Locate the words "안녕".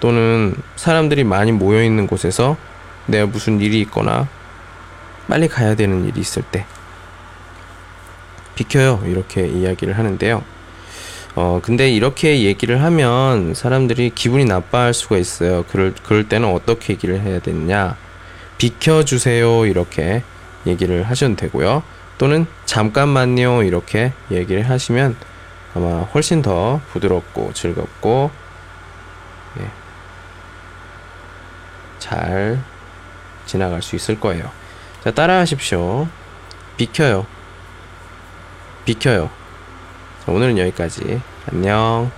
41.50-42.10